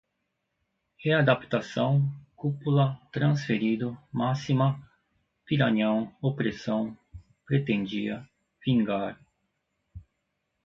readaptação, 0.97 2.11
cúpula, 2.35 2.99
transferido, 3.13 3.95
máxima, 4.11 4.81
piranhão, 5.45 6.11
opressão, 6.23 6.97
pretendia, 7.45 8.27
vingar 8.65 9.19